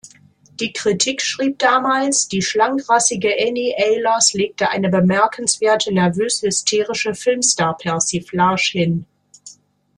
Die 0.59 0.73
Kritik 0.73 1.21
schrieb 1.21 1.59
damals: 1.59 2.27
„Die 2.27 2.41
schlank-rassige 2.41 3.35
Anny 3.39 3.75
Ahlers 3.77 4.33
legt 4.33 4.63
eine 4.63 4.89
bemerkenswerte 4.89 5.93
nervös-hysterische 5.93 7.13
Filmstar-Persiflage 7.13 8.69
hin. 8.71 9.05